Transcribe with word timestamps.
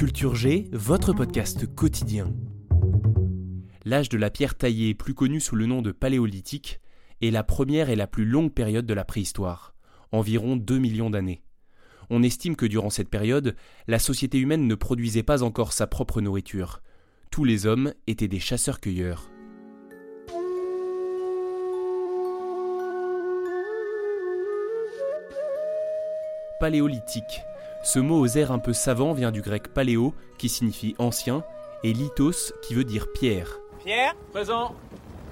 Culture 0.00 0.34
G, 0.34 0.70
votre 0.72 1.12
podcast 1.12 1.66
quotidien. 1.74 2.32
L'âge 3.84 4.08
de 4.08 4.16
la 4.16 4.30
pierre 4.30 4.56
taillée, 4.56 4.94
plus 4.94 5.12
connu 5.12 5.40
sous 5.40 5.56
le 5.56 5.66
nom 5.66 5.82
de 5.82 5.92
paléolithique, 5.92 6.80
est 7.20 7.30
la 7.30 7.44
première 7.44 7.90
et 7.90 7.96
la 7.96 8.06
plus 8.06 8.24
longue 8.24 8.50
période 8.50 8.86
de 8.86 8.94
la 8.94 9.04
préhistoire, 9.04 9.74
environ 10.10 10.56
2 10.56 10.78
millions 10.78 11.10
d'années. 11.10 11.42
On 12.08 12.22
estime 12.22 12.56
que 12.56 12.64
durant 12.64 12.88
cette 12.88 13.10
période, 13.10 13.56
la 13.88 13.98
société 13.98 14.38
humaine 14.38 14.66
ne 14.66 14.74
produisait 14.74 15.22
pas 15.22 15.42
encore 15.42 15.74
sa 15.74 15.86
propre 15.86 16.22
nourriture. 16.22 16.80
Tous 17.30 17.44
les 17.44 17.66
hommes 17.66 17.92
étaient 18.06 18.26
des 18.26 18.40
chasseurs-cueilleurs. 18.40 19.30
Paléolithique. 26.58 27.42
Ce 27.82 27.98
mot 27.98 28.20
aux 28.20 28.26
airs 28.26 28.52
un 28.52 28.58
peu 28.58 28.72
savant 28.72 29.14
vient 29.14 29.30
du 29.30 29.40
grec 29.40 29.68
paléo, 29.68 30.14
qui 30.38 30.48
signifie 30.48 30.94
ancien, 30.98 31.42
et 31.82 31.92
lithos, 31.92 32.52
qui 32.62 32.74
veut 32.74 32.84
dire 32.84 33.10
pierre. 33.12 33.58
Pierre 33.82 34.14
Présent. 34.32 34.74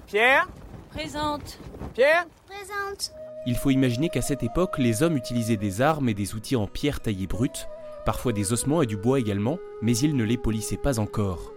Pierre 0.06 0.48
Présente. 0.90 1.58
Pierre 1.92 2.26
Présente. 2.46 3.12
Il 3.46 3.56
faut 3.56 3.70
imaginer 3.70 4.08
qu'à 4.08 4.22
cette 4.22 4.42
époque, 4.42 4.78
les 4.78 5.02
hommes 5.02 5.16
utilisaient 5.16 5.58
des 5.58 5.82
armes 5.82 6.08
et 6.08 6.14
des 6.14 6.34
outils 6.34 6.56
en 6.56 6.66
pierre 6.66 7.00
taillée 7.00 7.26
brute, 7.26 7.68
parfois 8.06 8.32
des 8.32 8.54
ossements 8.54 8.80
et 8.80 8.86
du 8.86 8.96
bois 8.96 9.20
également, 9.20 9.58
mais 9.82 9.96
ils 9.98 10.16
ne 10.16 10.24
les 10.24 10.38
polissaient 10.38 10.78
pas 10.78 10.98
encore. 10.98 11.52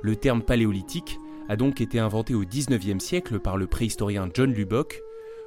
Le 0.00 0.16
terme 0.16 0.42
paléolithique 0.42 1.18
a 1.50 1.56
donc 1.56 1.82
été 1.82 1.98
inventé 1.98 2.34
au 2.34 2.40
XIXe 2.40 3.02
siècle 3.04 3.38
par 3.38 3.58
le 3.58 3.66
préhistorien 3.66 4.30
John 4.32 4.52
Lubbock 4.52 5.02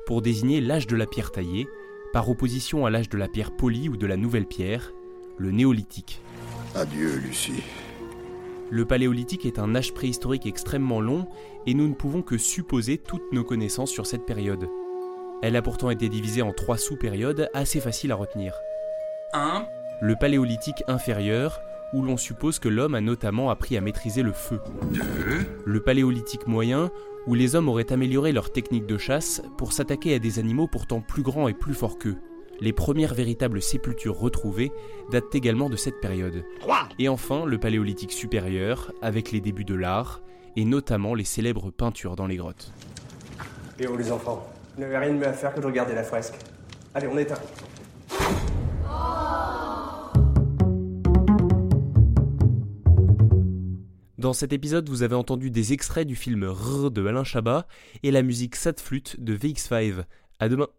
pour 0.05 0.21
désigner 0.21 0.61
l'âge 0.61 0.85
de 0.85 0.95
la 0.95 1.07
pierre 1.07 1.31
taillée, 1.31 1.67
par 2.13 2.29
opposition 2.29 2.85
à 2.85 2.91
l'âge 2.91 3.09
de 3.09 3.17
la 3.17 3.27
pierre 3.27 3.51
polie 3.51 3.89
ou 3.89 3.97
de 3.97 4.05
la 4.05 4.15
nouvelle 4.15 4.45
pierre, 4.45 4.93
le 5.37 5.51
néolithique. 5.51 6.21
Adieu, 6.75 7.15
Lucie. 7.17 7.63
Le 8.69 8.85
paléolithique 8.85 9.45
est 9.45 9.59
un 9.59 9.75
âge 9.75 9.93
préhistorique 9.93 10.45
extrêmement 10.45 11.01
long 11.01 11.27
et 11.65 11.73
nous 11.73 11.87
ne 11.87 11.93
pouvons 11.93 12.21
que 12.21 12.37
supposer 12.37 12.97
toutes 12.99 13.31
nos 13.33 13.43
connaissances 13.43 13.91
sur 13.91 14.05
cette 14.05 14.25
période. 14.25 14.69
Elle 15.41 15.55
a 15.55 15.61
pourtant 15.61 15.89
été 15.89 16.07
divisée 16.07 16.43
en 16.43 16.53
trois 16.53 16.77
sous-périodes 16.77 17.49
assez 17.53 17.79
faciles 17.79 18.11
à 18.11 18.15
retenir. 18.15 18.55
1. 19.33 19.65
Le 20.01 20.15
paléolithique 20.15 20.83
inférieur, 20.87 21.59
où 21.93 22.01
l'on 22.01 22.17
suppose 22.17 22.59
que 22.59 22.69
l'homme 22.69 22.95
a 22.95 23.01
notamment 23.01 23.49
appris 23.49 23.77
à 23.77 23.81
maîtriser 23.81 24.23
le 24.23 24.33
feu. 24.33 24.59
2. 24.91 25.01
Le 25.65 25.79
paléolithique 25.79 26.47
moyen, 26.47 26.91
où 27.27 27.35
les 27.35 27.55
hommes 27.55 27.69
auraient 27.69 27.93
amélioré 27.93 28.31
leur 28.31 28.51
technique 28.51 28.85
de 28.85 28.97
chasse 28.97 29.41
pour 29.57 29.71
s'attaquer 29.71 30.15
à 30.15 30.19
des 30.19 30.39
animaux 30.39 30.67
pourtant 30.67 31.01
plus 31.01 31.23
grands 31.23 31.47
et 31.47 31.53
plus 31.53 31.73
forts 31.73 31.97
qu'eux. 31.97 32.17
Les 32.59 32.73
premières 32.73 33.13
véritables 33.13 33.61
sépultures 33.61 34.17
retrouvées 34.17 34.71
datent 35.11 35.33
également 35.33 35.69
de 35.69 35.75
cette 35.75 35.99
période. 35.99 36.43
3. 36.59 36.89
Et 36.99 37.09
enfin, 37.09 37.45
le 37.45 37.57
paléolithique 37.57 38.11
supérieur, 38.11 38.91
avec 39.01 39.31
les 39.31 39.41
débuts 39.41 39.65
de 39.65 39.75
l'art, 39.75 40.21
et 40.55 40.65
notamment 40.65 41.15
les 41.15 41.23
célèbres 41.23 41.71
peintures 41.71 42.15
dans 42.15 42.27
les 42.27 42.37
grottes. 42.37 42.71
Et 43.79 43.87
oh 43.87 43.97
les 43.97 44.11
enfants, 44.11 44.47
vous 44.75 44.81
n'avez 44.81 44.97
rien 44.97 45.13
de 45.13 45.17
mieux 45.17 45.27
à 45.27 45.33
faire 45.33 45.53
que 45.53 45.59
de 45.59 45.65
regarder 45.65 45.95
la 45.95 46.03
fresque. 46.03 46.35
Allez, 46.93 47.07
on 47.07 47.17
éteint. 47.17 47.39
Dans 54.23 54.31
cet 54.31 54.53
épisode, 54.53 54.87
vous 54.87 55.03
avez 55.03 55.15
entendu 55.15 55.51
des 55.51 55.73
extraits 55.73 56.07
du 56.07 56.15
film 56.15 56.45
R 56.45 56.91
de 56.91 57.05
Alain 57.05 57.25
Chabat 57.25 57.67
et 58.03 58.11
la 58.11 58.21
musique 58.21 58.55
Sad 58.55 58.79
Flute 58.79 59.19
de 59.19 59.35
VX5. 59.35 60.05
À 60.39 60.47
demain. 60.47 60.69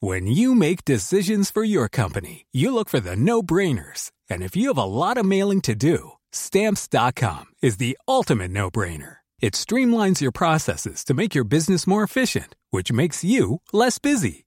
When 0.00 0.26
you 0.26 0.54
make 0.54 0.86
decisions 0.86 1.50
for 1.50 1.62
your 1.62 1.90
company, 1.90 2.46
you 2.54 2.72
look 2.72 2.88
for 2.88 3.00
the 3.00 3.14
no-brainers. 3.14 4.12
And 4.30 4.42
if 4.42 4.56
you 4.56 4.68
have 4.68 4.78
a 4.78 4.86
lot 4.86 5.18
of 5.18 5.26
mailing 5.26 5.60
to 5.60 5.74
do, 5.74 6.12
stamps.com 6.32 7.52
is 7.60 7.76
the 7.76 7.98
ultimate 8.08 8.50
no-brainer. 8.50 9.16
It 9.42 9.52
streamlines 9.52 10.22
your 10.22 10.32
processes 10.32 11.04
to 11.04 11.12
make 11.12 11.34
your 11.34 11.44
business 11.44 11.86
more 11.86 12.02
efficient, 12.02 12.56
which 12.70 12.90
makes 12.90 13.22
you 13.24 13.60
less 13.74 13.98
busy. 13.98 14.46